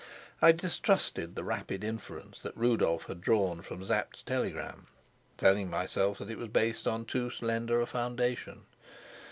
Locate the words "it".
6.31-6.39